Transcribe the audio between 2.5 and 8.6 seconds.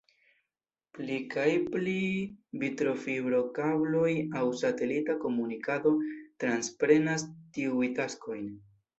vitrofibro-kabloj aŭ satelita komunikado transprenas tiuj taskojn.